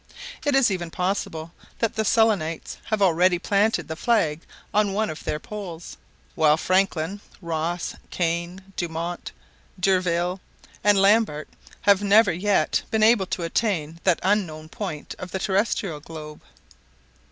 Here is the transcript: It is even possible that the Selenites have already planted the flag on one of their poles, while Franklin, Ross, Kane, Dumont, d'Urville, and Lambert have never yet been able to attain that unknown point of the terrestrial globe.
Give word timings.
It 0.43 0.55
is 0.55 0.71
even 0.71 0.89
possible 0.89 1.51
that 1.77 1.93
the 1.93 2.03
Selenites 2.03 2.77
have 2.85 3.03
already 3.03 3.37
planted 3.37 3.87
the 3.87 3.95
flag 3.95 4.41
on 4.73 4.93
one 4.93 5.11
of 5.11 5.23
their 5.23 5.39
poles, 5.39 5.95
while 6.33 6.57
Franklin, 6.57 7.21
Ross, 7.39 7.93
Kane, 8.09 8.73
Dumont, 8.75 9.31
d'Urville, 9.79 10.41
and 10.83 10.99
Lambert 10.99 11.49
have 11.81 12.01
never 12.01 12.33
yet 12.33 12.81
been 12.89 13.03
able 13.03 13.27
to 13.27 13.43
attain 13.43 13.99
that 14.03 14.19
unknown 14.23 14.69
point 14.69 15.13
of 15.19 15.29
the 15.29 15.37
terrestrial 15.37 15.99
globe. 15.99 16.41